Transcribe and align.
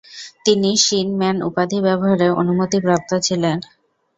তিনি 0.45 0.69
শীনম্যান 0.77 1.37
উপাধি 1.49 1.77
ব্যবহারে 1.85 2.27
অনুমতিপ্রাপ্ত 2.41 3.11
ছিলেন। 3.27 3.57